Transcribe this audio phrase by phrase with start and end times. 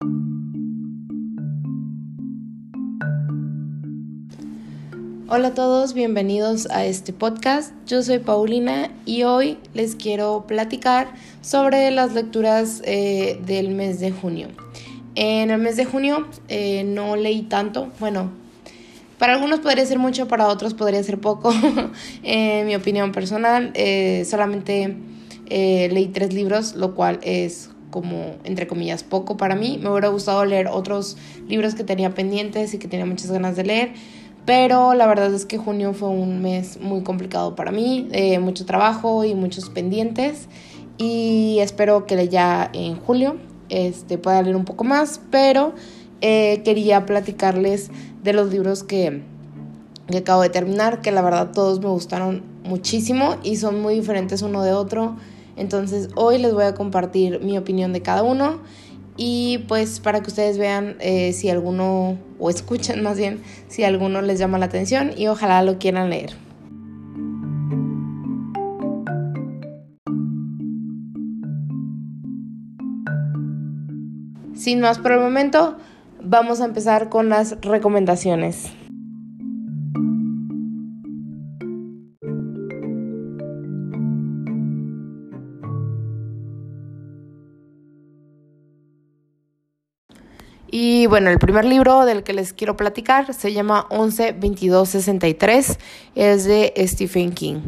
[0.00, 0.08] Hola
[5.48, 7.74] a todos, bienvenidos a este podcast.
[7.86, 11.08] Yo soy Paulina y hoy les quiero platicar
[11.40, 14.46] sobre las lecturas eh, del mes de junio.
[15.14, 18.30] En el mes de junio eh, no leí tanto, bueno,
[19.18, 21.52] para algunos podría ser mucho, para otros podría ser poco.
[22.22, 24.94] en mi opinión personal, eh, solamente
[25.48, 29.78] leí tres libros, lo cual es como, entre comillas, poco para mí.
[29.82, 31.16] Me hubiera gustado leer otros
[31.48, 33.92] libros que tenía pendientes y que tenía muchas ganas de leer
[34.44, 38.64] pero la verdad es que junio fue un mes muy complicado para mí, eh, mucho
[38.64, 40.46] trabajo y muchos pendientes.
[40.98, 43.36] Y espero que ya en julio
[43.68, 45.74] este, pueda leer un poco más, pero
[46.20, 47.90] eh, quería platicarles
[48.22, 49.22] de los libros que,
[50.08, 54.42] que acabo de terminar, que la verdad todos me gustaron muchísimo y son muy diferentes
[54.42, 55.16] uno de otro.
[55.56, 58.60] Entonces hoy les voy a compartir mi opinión de cada uno
[59.16, 64.20] y pues para que ustedes vean eh, si alguno, o escuchen más bien, si alguno
[64.20, 66.34] les llama la atención y ojalá lo quieran leer.
[74.54, 75.76] Sin más por el momento,
[76.22, 78.72] vamos a empezar con las recomendaciones.
[90.78, 95.78] Y bueno, el primer libro del que les quiero platicar se llama 11-22-63,
[96.14, 97.60] es de Stephen King.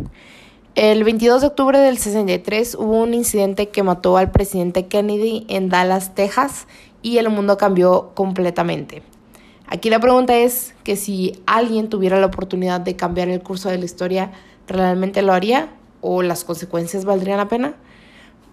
[0.74, 5.70] El 22 de octubre del 63 hubo un incidente que mató al presidente Kennedy en
[5.70, 6.66] Dallas, Texas,
[7.00, 9.02] y el mundo cambió completamente.
[9.66, 13.78] Aquí la pregunta es que si alguien tuviera la oportunidad de cambiar el curso de
[13.78, 14.32] la historia,
[14.66, 15.70] ¿realmente lo haría?
[16.02, 17.74] ¿O las consecuencias valdrían la pena?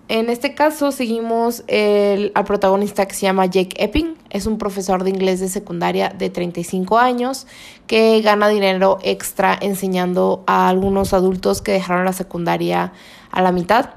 [0.08, 4.16] En este caso seguimos el, al protagonista que se llama Jake Epping.
[4.30, 7.48] Es un profesor de inglés de secundaria de 35 años
[7.88, 12.94] que gana dinero extra enseñando a algunos adultos que dejaron la secundaria
[13.32, 13.90] a la mitad.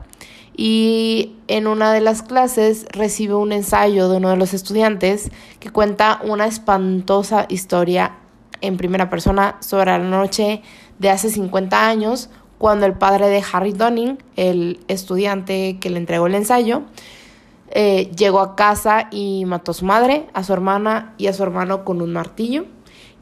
[0.57, 5.71] Y en una de las clases recibe un ensayo de uno de los estudiantes que
[5.71, 8.17] cuenta una espantosa historia
[8.63, 10.63] en primera persona sobre la noche
[10.99, 16.27] de hace 50 años cuando el padre de Harry Dunning, el estudiante que le entregó
[16.27, 16.83] el ensayo,
[17.71, 21.43] eh, llegó a casa y mató a su madre, a su hermana y a su
[21.43, 22.65] hermano con un martillo.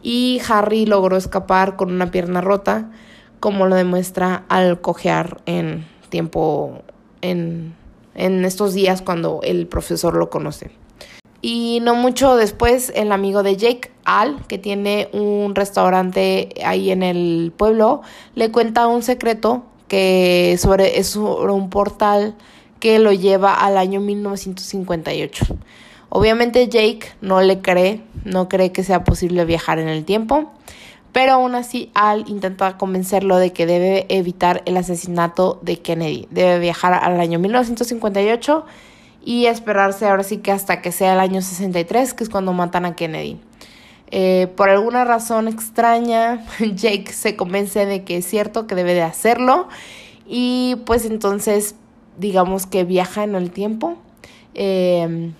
[0.02, 2.90] Y Harry logró escapar con una pierna rota,
[3.40, 6.82] como lo demuestra al cojear en tiempo,
[7.20, 7.74] en,
[8.14, 10.70] en estos días cuando el profesor lo conoce.
[11.48, 17.04] Y no mucho después, el amigo de Jake, Al, que tiene un restaurante ahí en
[17.04, 18.02] el pueblo,
[18.34, 22.34] le cuenta un secreto que sobre, es sobre un portal
[22.80, 25.46] que lo lleva al año 1958.
[26.08, 30.50] Obviamente Jake no le cree, no cree que sea posible viajar en el tiempo,
[31.12, 36.58] pero aún así Al intenta convencerlo de que debe evitar el asesinato de Kennedy, debe
[36.58, 38.64] viajar al año 1958
[39.26, 42.86] y esperarse ahora sí que hasta que sea el año 63, que es cuando matan
[42.86, 43.40] a Kennedy.
[44.12, 49.02] Eh, por alguna razón extraña, Jake se convence de que es cierto que debe de
[49.02, 49.66] hacerlo
[50.28, 51.74] y pues entonces
[52.16, 53.96] digamos que viaja en el tiempo.
[54.54, 55.34] Em,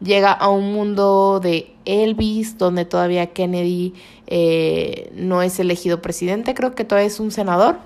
[0.00, 3.94] llega a un mundo de Elvis, donde todavía Kennedy
[4.26, 7.78] eh, no es elegido presidente, creo que todavía es un senador.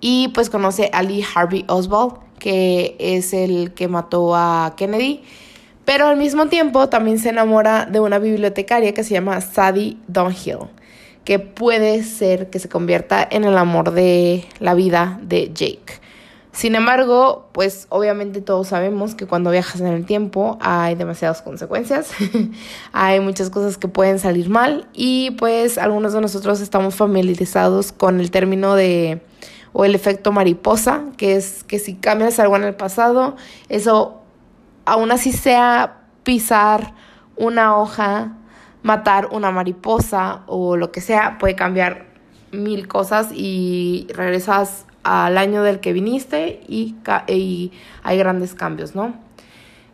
[0.00, 5.22] Y pues conoce a Lee Harvey Oswald, que es el que mató a Kennedy.
[5.84, 10.58] Pero al mismo tiempo también se enamora de una bibliotecaria que se llama Sadie Dunhill,
[11.24, 16.00] que puede ser que se convierta en el amor de la vida de Jake.
[16.50, 22.10] Sin embargo, pues obviamente todos sabemos que cuando viajas en el tiempo hay demasiadas consecuencias,
[22.92, 28.20] hay muchas cosas que pueden salir mal y pues algunos de nosotros estamos familiarizados con
[28.20, 29.22] el término de
[29.72, 33.36] o el efecto mariposa, que es que si cambias algo en el pasado,
[33.68, 34.20] eso
[34.84, 36.94] aún así sea pisar
[37.36, 38.32] una hoja,
[38.82, 42.06] matar una mariposa o lo que sea, puede cambiar
[42.52, 46.96] mil cosas y regresas al año del que viniste y,
[48.02, 49.14] hay grandes cambios, ¿no?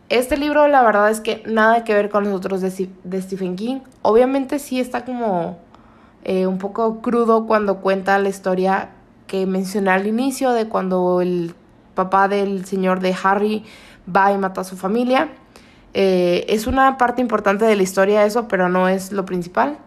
[0.09, 3.55] Este libro la verdad es que nada que ver con los otros de, de Stephen
[3.55, 3.81] King.
[4.01, 5.59] Obviamente sí está como
[6.23, 8.89] eh, un poco crudo cuando cuenta la historia
[9.29, 11.53] que mencioné al inicio de cuando el
[11.93, 13.63] papá del señor de Harry
[14.13, 15.29] va y mata a su familia.
[15.93, 19.77] Eh, es una parte importante de la historia eso, pero no es lo principal.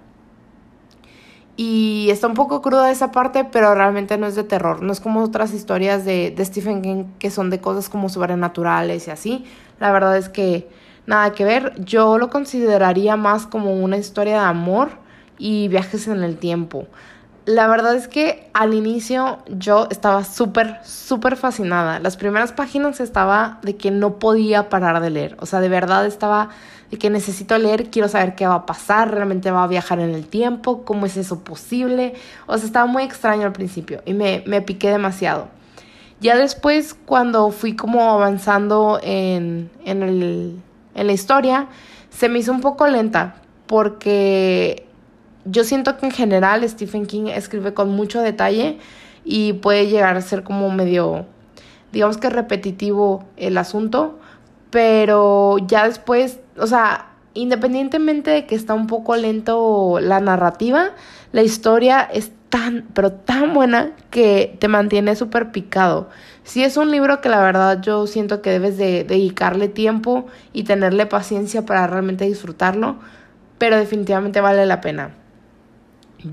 [1.56, 4.80] Y está un poco cruda esa parte, pero realmente no es de terror.
[4.80, 9.08] No es como otras historias de, de Stephen King que son de cosas como sobrenaturales
[9.08, 9.44] y así.
[9.80, 10.68] La verdad es que
[11.06, 11.74] nada que ver.
[11.84, 14.90] Yo lo consideraría más como una historia de amor
[15.36, 16.86] y viajes en el tiempo.
[17.44, 21.98] La verdad es que al inicio yo estaba súper, súper fascinada.
[21.98, 25.36] Las primeras páginas estaba de que no podía parar de leer.
[25.40, 26.50] O sea, de verdad estaba
[26.92, 30.14] de que necesito leer, quiero saber qué va a pasar, realmente va a viajar en
[30.14, 32.14] el tiempo, cómo es eso posible.
[32.46, 35.48] O sea, estaba muy extraño al principio y me, me piqué demasiado.
[36.20, 40.62] Ya después, cuando fui como avanzando en, en, el,
[40.94, 41.66] en la historia,
[42.10, 43.34] se me hizo un poco lenta
[43.66, 44.86] porque
[45.44, 48.78] yo siento que en general Stephen King escribe con mucho detalle
[49.24, 51.26] y puede llegar a ser como medio,
[51.92, 54.18] digamos que repetitivo el asunto,
[54.70, 60.90] pero ya después, o sea, independientemente de que está un poco lento la narrativa,
[61.32, 66.10] la historia es tan, pero tan buena que te mantiene súper picado.
[66.44, 70.64] Sí es un libro que la verdad yo siento que debes de dedicarle tiempo y
[70.64, 72.96] tenerle paciencia para realmente disfrutarlo,
[73.58, 75.21] pero definitivamente vale la pena.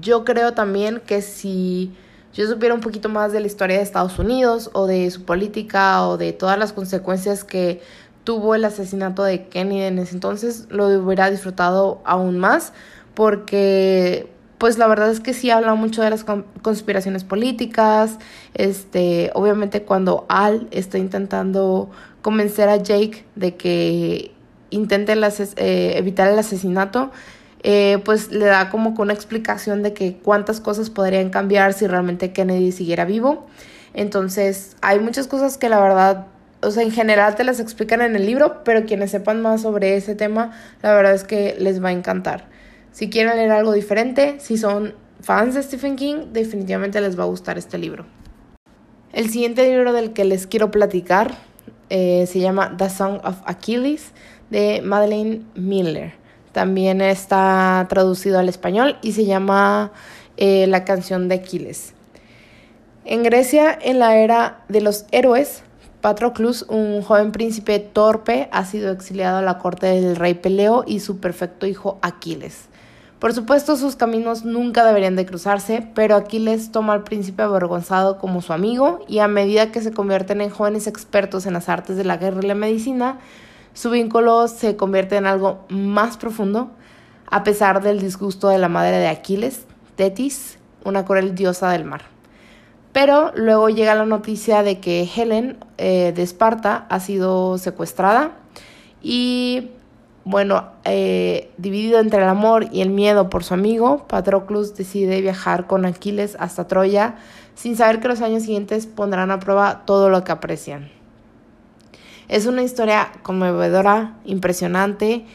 [0.01, 1.91] Yo creo también que si
[2.33, 6.07] yo supiera un poquito más de la historia de Estados Unidos o de su política
[6.07, 7.81] o de todas las consecuencias que
[8.24, 12.74] tuvo el asesinato de Kennedy en ese entonces, lo hubiera disfrutado aún más
[13.15, 16.25] porque pues la verdad es que sí habla mucho de las
[16.62, 18.19] conspiraciones políticas,
[18.53, 21.89] este, obviamente cuando Al está intentando
[22.21, 24.31] convencer a Jake de que
[24.69, 27.12] intente eh, evitar el asesinato,
[27.63, 31.88] eh, pues le da como con una explicación de que cuántas cosas podrían cambiar si
[31.88, 33.47] realmente Kennedy siguiera vivo.
[33.94, 36.27] Entonces, hay muchas cosas que la verdad,
[36.61, 39.97] o sea, en general te las explican en el libro, pero quienes sepan más sobre
[39.97, 40.51] ese tema,
[40.81, 42.47] la verdad es que les va a encantar.
[42.91, 47.27] Si quieren leer algo diferente, si son fans de Stephen King, definitivamente les va a
[47.27, 48.06] gustar este libro.
[49.11, 51.33] El siguiente libro del que les quiero platicar
[51.89, 54.11] eh, se llama The Song of Achilles
[54.50, 56.13] de Madeleine Miller.
[56.51, 59.92] También está traducido al español y se llama
[60.38, 61.94] eh, La canción de Aquiles.
[63.06, 65.63] En Grecia, en la era de los héroes,
[66.01, 71.01] Patroclus, un joven príncipe torpe, ha sido exiliado a la corte del rey Peleo y
[71.01, 72.69] su perfecto hijo Aquiles.
[73.19, 78.42] Por supuesto, sus caminos nunca deberían de cruzarse, pero Aquiles toma al príncipe avergonzado como
[78.42, 82.06] su amigo y a medida que se convierten en jóvenes expertos en las artes de
[82.06, 83.19] la guerra y la medicina,
[83.74, 86.71] su vínculo se convierte en algo más profundo,
[87.30, 92.01] a pesar del disgusto de la madre de Aquiles, Tetis, una cruel diosa del mar.
[92.92, 98.31] Pero luego llega la noticia de que Helen eh, de Esparta ha sido secuestrada
[99.01, 99.69] y
[100.25, 105.66] bueno, eh, dividido entre el amor y el miedo por su amigo, Patroclus decide viajar
[105.66, 107.16] con Aquiles hasta Troya
[107.56, 110.99] sin saber que los años siguientes pondrán a prueba todo lo que aprecian.
[112.30, 115.26] Es una historia conmovedora, impresionante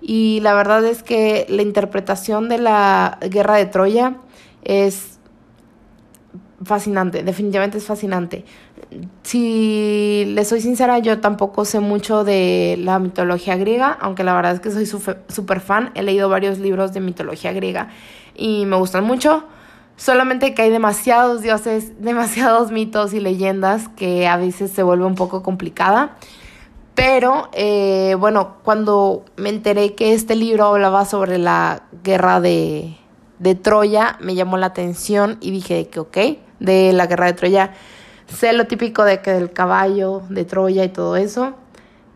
[0.00, 4.16] y la verdad es que la interpretación de la guerra de Troya
[4.62, 5.18] es
[6.64, 8.44] fascinante, definitivamente es fascinante.
[9.22, 14.54] Si le soy sincera, yo tampoco sé mucho de la mitología griega, aunque la verdad
[14.54, 15.90] es que soy súper fan.
[15.94, 17.88] He leído varios libros de mitología griega
[18.36, 19.44] y me gustan mucho.
[19.96, 25.14] Solamente que hay demasiados dioses, demasiados mitos y leyendas que a veces se vuelve un
[25.14, 26.16] poco complicada.
[27.04, 32.96] Pero eh, bueno, cuando me enteré que este libro hablaba sobre la guerra de,
[33.60, 36.16] Troya, me llamó la atención y dije que ok,
[36.60, 37.72] de la guerra de Troya,
[38.28, 41.54] sé lo típico de que del caballo de Troya y todo eso,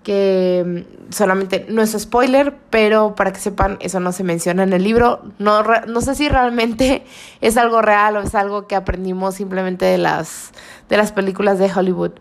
[0.04, 4.72] que mm, solamente no es spoiler, pero para que sepan, eso no se menciona en
[4.72, 5.20] el libro.
[5.40, 7.04] No, no sé si realmente
[7.40, 10.52] es algo real o es algo que aprendimos simplemente de las,
[10.88, 12.12] de las películas de Hollywood.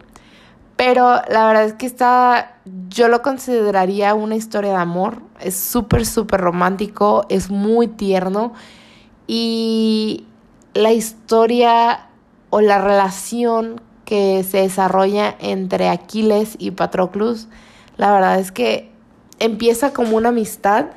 [0.76, 2.58] Pero la verdad es que está,
[2.90, 5.22] yo lo consideraría una historia de amor.
[5.40, 8.54] Es súper, súper romántico, es muy tierno.
[9.28, 10.26] Y
[10.74, 12.08] la historia
[12.50, 17.48] o la relación que se desarrolla entre Aquiles y Patroclus,
[17.98, 18.92] la verdad es que
[19.40, 20.88] empieza como una amistad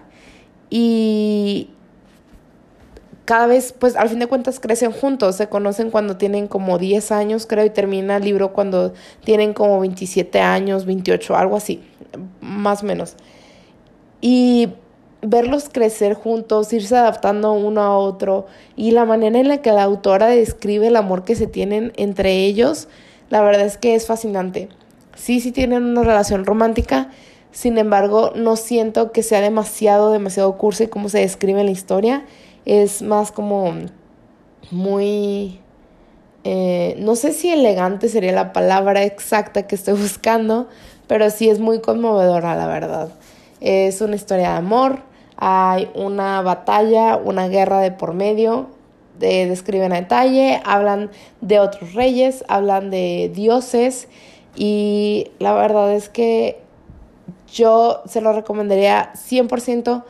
[0.70, 1.70] y
[3.28, 7.12] cada vez, pues al fin de cuentas crecen juntos, se conocen cuando tienen como 10
[7.12, 11.82] años, creo, y termina el libro cuando tienen como 27 años, 28, algo así,
[12.40, 13.16] más o menos.
[14.22, 14.70] Y
[15.20, 19.82] verlos crecer juntos, irse adaptando uno a otro y la manera en la que la
[19.82, 22.88] autora describe el amor que se tienen entre ellos,
[23.28, 24.70] la verdad es que es fascinante.
[25.16, 27.10] Sí, sí tienen una relación romántica,
[27.50, 32.24] sin embargo, no siento que sea demasiado, demasiado cursi como se describe en la historia
[32.68, 33.74] es más como
[34.70, 35.60] muy...
[36.44, 40.68] Eh, no sé si elegante sería la palabra exacta que estoy buscando,
[41.08, 43.08] pero sí es muy conmovedora, la verdad.
[43.60, 45.00] Es una historia de amor,
[45.36, 48.68] hay una batalla, una guerra de por medio,
[49.18, 51.10] de, describen a detalle, hablan
[51.40, 54.08] de otros reyes, hablan de dioses
[54.54, 56.60] y la verdad es que
[57.52, 60.04] yo se lo recomendaría 100%,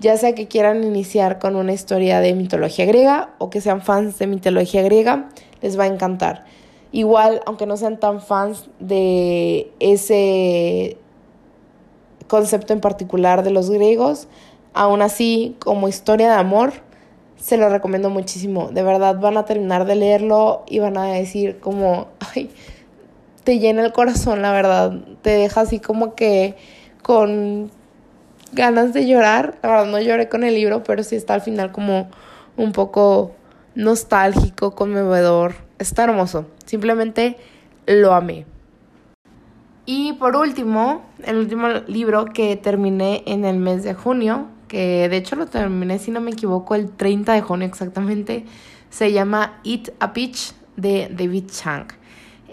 [0.00, 4.18] ya sea que quieran iniciar con una historia de mitología griega o que sean fans
[4.18, 5.28] de mitología griega,
[5.60, 6.44] les va a encantar.
[6.92, 10.96] Igual, aunque no sean tan fans de ese
[12.28, 14.28] concepto en particular de los griegos,
[14.72, 16.72] aún así, como historia de amor,
[17.36, 18.68] se lo recomiendo muchísimo.
[18.68, 22.50] De verdad, van a terminar de leerlo y van a decir como, ay,
[23.44, 24.92] te llena el corazón, la verdad.
[25.22, 26.56] Te deja así como que
[27.02, 27.70] con
[28.52, 29.58] ganas de llorar.
[29.62, 32.08] La verdad, no lloré con el libro, pero sí está al final como
[32.56, 33.34] un poco
[33.74, 35.54] nostálgico, conmovedor.
[35.78, 36.46] Está hermoso.
[36.66, 37.36] Simplemente
[37.86, 38.46] lo amé.
[39.86, 45.16] Y por último, el último libro que terminé en el mes de junio, que de
[45.16, 48.44] hecho lo terminé, si no me equivoco, el 30 de junio exactamente,
[48.90, 51.86] se llama Eat a Peach de David Chang.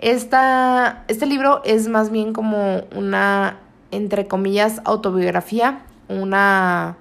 [0.02, 3.60] Esta, este libro es más bien como una,
[3.96, 6.98] entre comillas, autobiografía, una,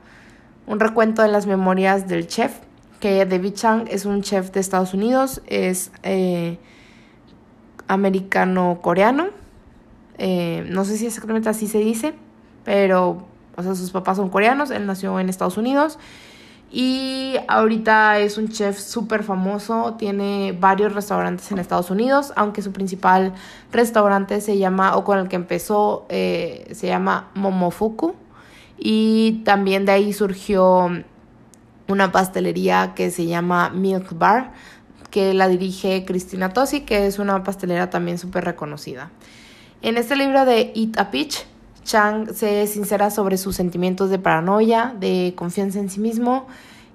[0.67, 2.53] un recuento de las memorias del chef,
[3.01, 6.59] que David Chang es un chef de Estados Unidos, es eh,
[7.89, 9.27] americano-coreano,
[10.19, 12.15] eh, no sé si exactamente así se dice,
[12.65, 15.99] pero o sea, sus papás son coreanos, él nació en Estados Unidos
[16.71, 22.73] y ahorita es un chef súper famoso, tiene varios restaurantes en Estados Unidos, aunque su
[22.73, 23.33] principal
[23.71, 28.15] restaurante se llama, o con el que empezó, eh, se llama Momofuku.
[28.77, 30.91] Y también de ahí surgió
[31.87, 34.53] una pastelería que se llama Milk Bar,
[35.11, 39.11] que la dirige Cristina Tosi, que es una pastelera también súper reconocida.
[39.81, 41.47] En este libro de Eat a Peach,
[41.85, 46.47] Chang se sincera sobre sus sentimientos de paranoia, de confianza en sí mismo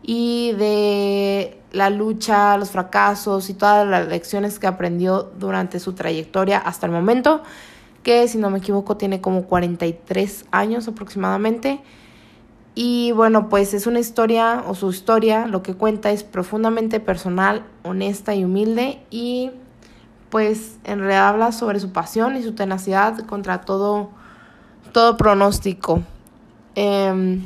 [0.02, 6.58] y de la lucha, los fracasos y todas las lecciones que aprendió durante su trayectoria
[6.58, 7.44] hasta el momento,
[8.04, 11.82] que si no me equivoco tiene como 43 años aproximadamente.
[12.74, 17.66] Y bueno, pues es una historia o su historia, lo que cuenta es profundamente personal,
[17.84, 19.52] honesta y humilde y
[20.30, 24.12] pues en realidad habla sobre su pasión y su tenacidad contra todo
[24.92, 26.04] todo pronóstico.
[26.76, 27.46] Em,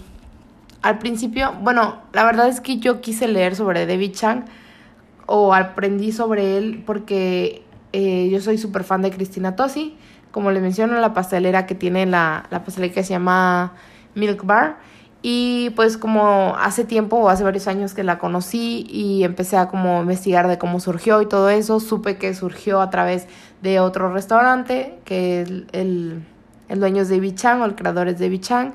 [0.82, 4.46] al principio, bueno, la verdad es que yo quise leer sobre David Chang
[5.26, 9.96] o aprendí sobre él porque eh, yo soy súper fan de Cristina Tosi.
[10.32, 13.74] Como les menciono, la pastelera que tiene la, la pastelera que se llama
[14.16, 14.78] Milk Bar.
[15.26, 19.70] Y pues como hace tiempo o hace varios años que la conocí y empecé a
[19.70, 23.28] como investigar de cómo surgió y todo eso, supe que surgió a través
[23.62, 26.26] de otro restaurante que es el
[26.80, 28.74] dueño es David Chang o el creador es David Chang.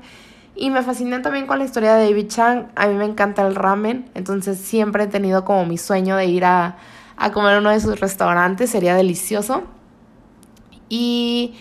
[0.54, 2.66] Y me fascina también con la historia de David Chang.
[2.74, 6.44] A mí me encanta el ramen, entonces siempre he tenido como mi sueño de ir
[6.44, 6.76] a,
[7.16, 9.62] a comer uno de sus restaurantes, sería delicioso.
[10.88, 11.54] Y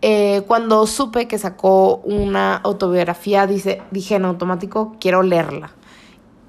[0.00, 5.72] eh, cuando supe que sacó una autobiografía, dice, dije en automático, quiero leerla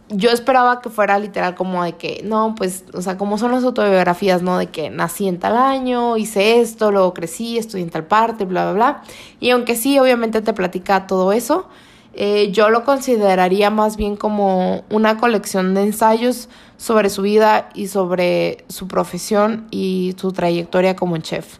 [0.09, 3.63] yo esperaba que fuera literal como de que, no, pues, o sea, como son las
[3.63, 4.57] autobiografías, ¿no?
[4.57, 8.65] De que nací en tal año, hice esto, luego crecí, estudié en tal parte, bla,
[8.65, 9.03] bla, bla.
[9.39, 11.67] Y aunque sí, obviamente te platica todo eso,
[12.13, 17.87] eh, yo lo consideraría más bien como una colección de ensayos sobre su vida y
[17.87, 21.59] sobre su profesión y su trayectoria como chef.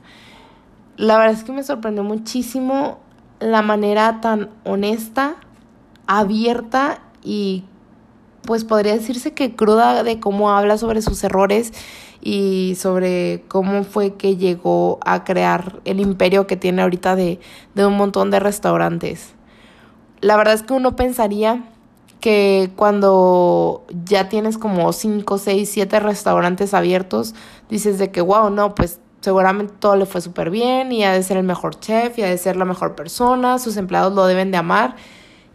[0.98, 3.00] La verdad es que me sorprendió muchísimo
[3.40, 5.36] la manera tan honesta,
[6.08, 7.64] abierta y
[8.50, 11.72] pues podría decirse que cruda de cómo habla sobre sus errores
[12.20, 17.40] y sobre cómo fue que llegó a crear el imperio que tiene ahorita de,
[17.76, 19.36] de un montón de restaurantes.
[20.22, 21.64] La verdad es que uno pensaría
[22.22, 27.36] que cuando ya tienes como 5, 6, 7 restaurantes abiertos,
[27.70, 31.22] dices de que, wow, no, pues seguramente todo le fue súper bien y ha de
[31.22, 34.50] ser el mejor chef y ha de ser la mejor persona, sus empleados lo deben
[34.50, 34.96] de amar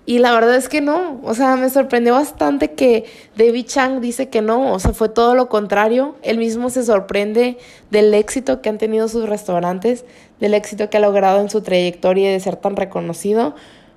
[0.07, 3.05] y la verdad es que no, o sea, me sorprendió bastante que
[3.37, 6.17] David Chang dice que no, o sea, fue todo lo contrario.
[6.23, 7.57] Él mismo se sorprende
[7.91, 10.05] del éxito que han tenido sus restaurantes,
[10.41, 13.55] del éxito que ha logrado en su trayectoria de ser tan reconocido,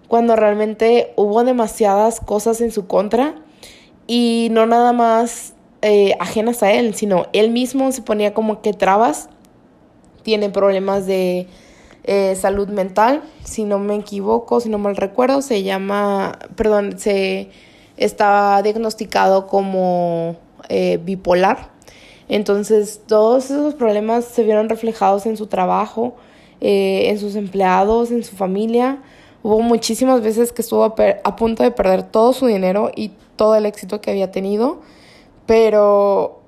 [0.08, 3.36] cuando realmente hubo demasiadas cosas en su contra
[4.08, 8.72] y no nada más eh, ajenas a él, sino él mismo se ponía como que
[8.72, 9.28] trabas,
[10.24, 11.48] tiene problemas de
[12.08, 17.50] eh, salud mental, si no me equivoco, si no mal recuerdo, se llama, perdón, se
[17.98, 20.38] estaba diagnosticado como
[20.70, 21.70] eh, bipolar.
[22.30, 26.16] Entonces, todos esos problemas se vieron reflejados en su trabajo,
[26.62, 29.00] eh, en sus empleados, en su familia.
[29.44, 33.66] Hubo muchísimas veces que estuvo a, punto de perder todo su dinero y todo el
[33.66, 34.80] éxito que había tenido,
[35.46, 36.40] pero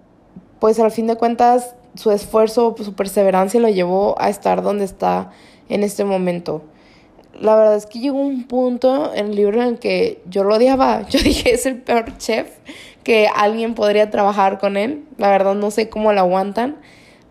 [0.59, 5.31] pues al fin de cuentas su esfuerzo, su perseverancia lo llevó a estar donde está
[5.69, 6.63] en este momento.
[7.39, 11.01] La verdad es que llegó un punto en el libro en que yo lo odiaba.
[11.10, 12.50] Yo dije, es el peor chef
[13.03, 15.05] que alguien podría trabajar con él.
[15.17, 16.77] La verdad no sé cómo lo aguantan.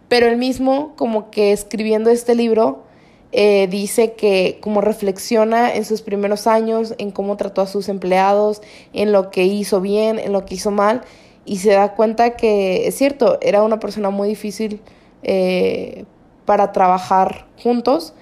[0.08, 2.84] Pero él mismo, como que escribiendo este libro,
[3.30, 8.62] eh, dice que como reflexiona en sus primeros años, en cómo trató a sus empleados,
[8.94, 11.02] en lo que hizo bien, en lo que hizo mal,
[11.48, 14.82] y se da cuenta que es cierto, era una persona muy difícil
[15.22, 16.04] eh,
[16.44, 18.12] para trabajar juntos,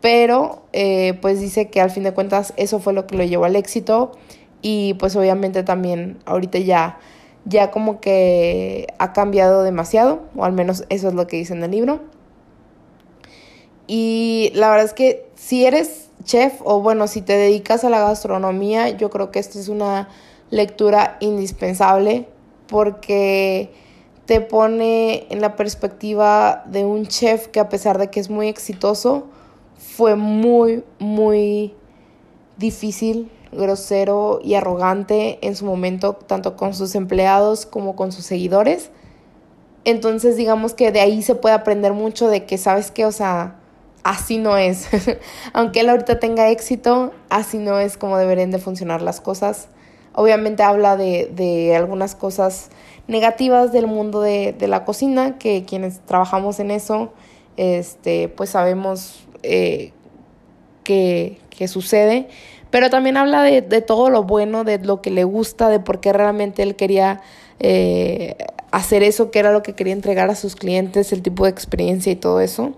[0.00, 3.46] pero eh, pues dice que al fin de cuentas eso fue lo que lo llevó
[3.46, 4.12] al éxito
[4.62, 7.00] y pues obviamente también ahorita ya
[7.44, 11.64] ya como que ha cambiado demasiado, o al menos eso es lo que dice en
[11.64, 12.00] el libro.
[13.88, 18.00] Y la verdad es que si eres chef o bueno, si te dedicas a la
[18.00, 20.10] gastronomía, yo creo que esta es una
[20.50, 22.28] lectura indispensable
[22.68, 23.72] porque
[24.26, 28.48] te pone en la perspectiva de un chef que a pesar de que es muy
[28.48, 29.26] exitoso,
[29.78, 31.74] fue muy, muy
[32.58, 38.90] difícil grosero y arrogante en su momento, tanto con sus empleados como con sus seguidores.
[39.84, 43.06] Entonces, digamos que de ahí se puede aprender mucho de que, ¿sabes qué?
[43.06, 43.56] O sea,
[44.02, 44.88] así no es.
[45.54, 49.68] Aunque él ahorita tenga éxito, así no es como deberían de funcionar las cosas.
[50.18, 52.70] Obviamente habla de, de algunas cosas
[53.06, 57.12] negativas del mundo de, de, la cocina, que quienes trabajamos en eso,
[57.56, 59.92] este, pues sabemos eh,
[60.82, 62.28] que, que sucede
[62.70, 66.00] pero también habla de, de, todo lo bueno, de lo que le gusta, de por
[66.00, 67.22] qué realmente él quería
[67.60, 68.36] eh,
[68.70, 72.12] hacer eso, que era lo que quería entregar a sus clientes, el tipo de experiencia
[72.12, 72.74] y todo eso.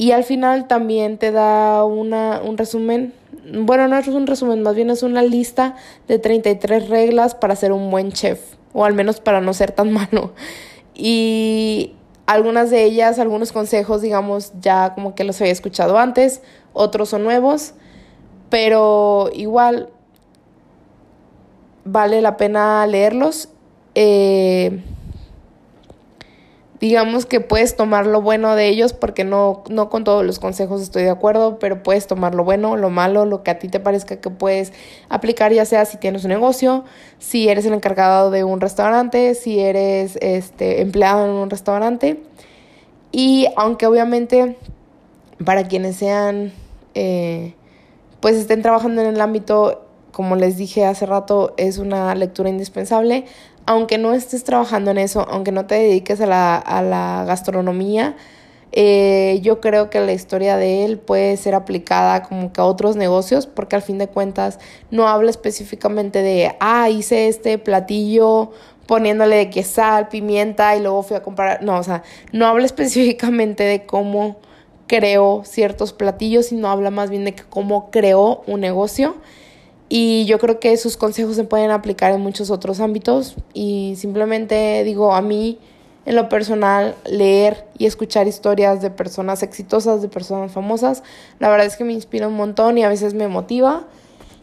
[0.00, 3.12] Y al final también te da una, un resumen,
[3.52, 5.76] bueno, no es un resumen, más bien es una lista
[6.08, 8.40] de 33 reglas para ser un buen chef,
[8.72, 10.32] o al menos para no ser tan malo.
[10.94, 11.92] Y
[12.24, 16.40] algunas de ellas, algunos consejos, digamos, ya como que los había escuchado antes,
[16.72, 17.74] otros son nuevos
[18.50, 19.88] pero igual
[21.84, 23.48] vale la pena leerlos.
[23.94, 24.82] Eh,
[26.80, 30.80] digamos que puedes tomar lo bueno de ellos porque no, no con todos los consejos
[30.80, 33.80] estoy de acuerdo, pero puedes tomar lo bueno, lo malo, lo que a ti te
[33.80, 34.72] parezca que puedes
[35.10, 36.84] aplicar, ya sea si tienes un negocio,
[37.18, 42.22] si eres el encargado de un restaurante, si eres este, empleado en un restaurante.
[43.12, 44.56] Y aunque obviamente
[45.44, 46.52] para quienes sean
[46.94, 47.54] eh,
[48.20, 53.24] pues estén trabajando en el ámbito, como les dije hace rato, es una lectura indispensable.
[53.66, 58.16] Aunque no estés trabajando en eso, aunque no te dediques a la, a la gastronomía,
[58.72, 62.96] eh, yo creo que la historia de él puede ser aplicada como que a otros
[62.96, 64.58] negocios, porque al fin de cuentas
[64.90, 68.52] no habla específicamente de, ah, hice este platillo
[68.86, 72.66] poniéndole de que sal, pimienta y luego fui a comprar, no, o sea, no habla
[72.66, 74.36] específicamente de cómo
[74.86, 79.16] creó ciertos platillos, sino habla más bien de cómo creó un negocio.
[79.92, 83.34] Y yo creo que sus consejos se pueden aplicar en muchos otros ámbitos.
[83.54, 85.58] Y simplemente digo, a mí,
[86.06, 91.02] en lo personal, leer y escuchar historias de personas exitosas, de personas famosas,
[91.40, 93.88] la verdad es que me inspira un montón y a veces me motiva.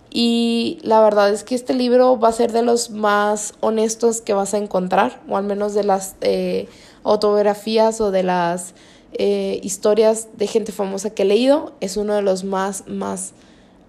[0.10, 4.33] Y la verdad es que este libro va a ser de los más honestos que
[4.33, 6.67] vas a encontrar, o al menos de las eh,
[7.05, 8.73] autobiografías o de las
[9.13, 13.31] eh, historias de gente famosa que he leído, es uno de los más, más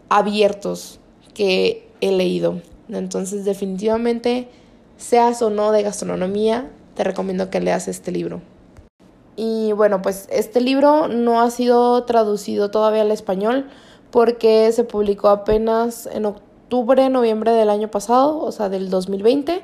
[0.09, 1.01] abiertos
[1.39, 2.61] que he leído.
[2.89, 4.49] Entonces, definitivamente,
[4.97, 8.41] seas o no de gastronomía, te recomiendo que leas este libro.
[9.37, 13.71] Y bueno, pues este libro no ha sido traducido todavía al español
[14.11, 19.63] porque se publicó apenas en octubre, noviembre del año pasado, o sea, del 2020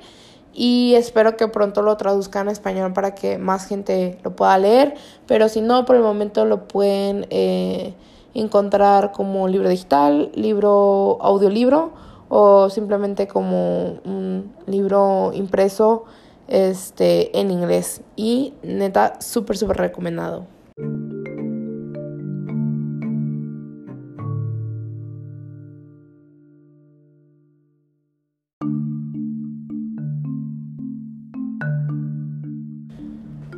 [0.53, 4.95] y espero que pronto lo traduzcan a español para que más gente lo pueda leer,
[5.27, 7.95] pero si no, por el momento lo pueden eh,
[8.35, 11.93] encontrar como libro digital, libro audiolibro
[12.29, 16.05] o simplemente como un libro impreso
[16.49, 20.47] este, en inglés y neta súper súper recomendado.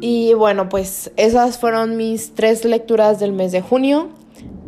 [0.00, 4.10] Y bueno, pues esas fueron mis tres lecturas del mes de junio.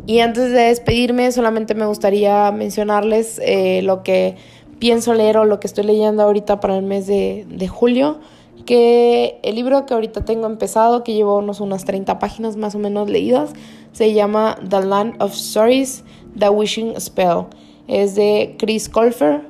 [0.09, 4.37] Y antes de despedirme, solamente me gustaría mencionarles eh, lo que
[4.79, 8.17] pienso leer o lo que estoy leyendo ahorita para el mes de, julio.
[8.65, 12.79] Que el libro que ahorita tengo empezado, que llevo unos, unas 30 páginas más o
[12.79, 13.53] menos leídas,
[13.91, 16.03] se llama The Land of Stories
[16.35, 17.45] The Wishing Spell.
[17.87, 19.43] Es de Chris Colfer.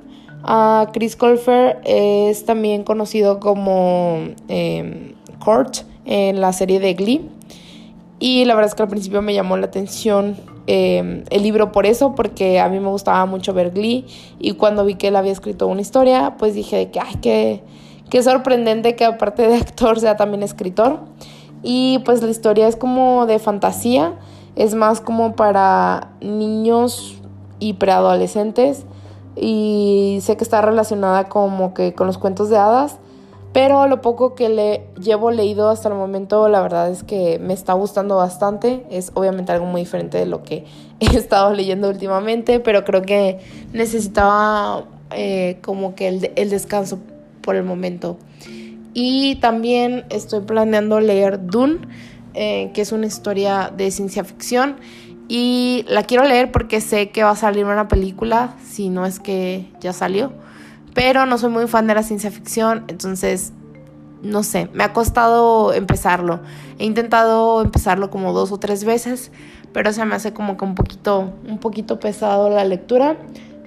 [0.44, 7.39] Uh, Chris Colfer es también conocido como eh, Kurt en la serie de Glee.
[8.20, 10.36] Y la verdad es que al principio me llamó la atención
[10.68, 14.06] em, el libro por eso, porque a mí me gustaba mucho ver Glee.
[14.40, 17.64] Y cuando vi que él había escrito una historia, pues dije que, ay, qué,
[18.10, 21.00] qué sorprendente que aparte de actor sea también escritor.
[21.64, 24.16] Y pues la historia es como de fantasía,
[24.56, 27.16] es más como para niños
[27.60, 28.86] y preadolescentes.
[29.38, 32.98] Y sé que está relacionada como que con los cuentos de hadas.
[33.52, 37.54] Pero lo poco que le llevo leído hasta el momento, la verdad es que me
[37.54, 38.86] está gustando bastante.
[38.92, 40.66] Es obviamente algo muy diferente de lo que
[41.00, 43.40] he estado leyendo últimamente, pero creo que
[43.74, 47.00] necesitaba eh, como que el, descanso
[47.42, 48.18] por el momento.
[48.94, 51.80] Y también estoy planeando leer Dune,
[52.36, 54.76] eh, que es una historia de ciencia ficción.
[55.28, 59.20] Y la quiero leer porque sé que va a salir una película, si no es
[59.20, 60.34] que ya salió
[60.94, 63.54] pero no soy muy fan de la ciencia ficción, entonces
[64.22, 66.42] no sé, me ha costado empezarlo.
[66.78, 69.32] He intentado empezarlo como dos o tres veces,
[69.74, 73.18] pero se me hace como que un poquito, un poquito pesado la lectura.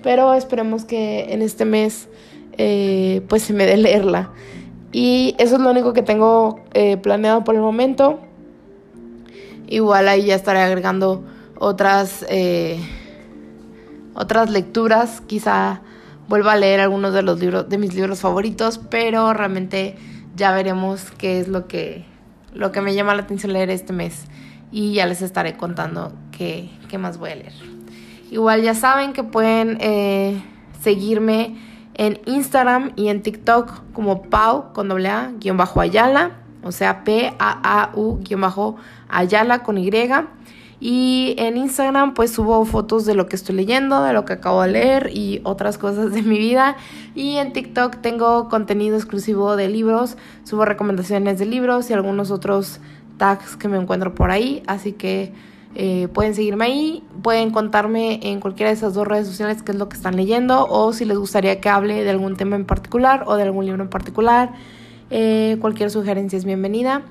[0.02, 2.08] Pero esperemos que en este mes
[2.58, 4.30] eh, pues se me dé leerla.
[4.92, 8.20] Y eso es lo único que tengo eh, planeado por el momento.
[9.68, 11.24] Igual ahí ya estaré agregando
[11.58, 12.78] otras, eh,
[14.14, 15.80] otras lecturas, quizá
[16.28, 19.96] vuelvo a leer algunos de los libros de mis libros favoritos, pero realmente
[20.36, 22.04] ya veremos qué es lo que
[22.54, 24.26] lo que me llama la atención leer este mes
[24.70, 27.52] y ya les estaré contando qué, qué más voy a leer.
[28.30, 30.42] Igual ya saben que pueden eh,
[30.80, 31.56] seguirme
[31.94, 36.32] en Instagram y en TikTok como Pau con doble A guion bajo Ayala,
[36.62, 38.76] o sea P A A U guion bajo
[39.08, 39.90] Ayala con Y.
[40.84, 44.62] Y en Instagram pues subo fotos de lo que estoy leyendo, de lo que acabo
[44.62, 46.76] de leer y otras cosas de mi vida.
[47.14, 52.80] Y en TikTok tengo contenido exclusivo de libros, subo recomendaciones de libros y algunos otros
[53.16, 54.64] tags que me encuentro por ahí.
[54.66, 55.32] Así que
[55.76, 59.78] eh, pueden seguirme ahí, pueden contarme en cualquiera de esas dos redes sociales qué es
[59.78, 63.22] lo que están leyendo o si les gustaría que hable de algún tema en particular
[63.28, 64.50] o de algún libro en particular.
[65.10, 67.02] Eh, cualquier sugerencia es bienvenida.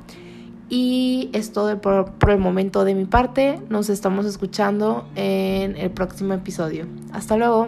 [0.73, 3.59] Y es todo por, el momento de mi parte.
[3.67, 6.87] Nos estamos escuchando en el próximo episodio.
[7.11, 7.67] Hasta luego.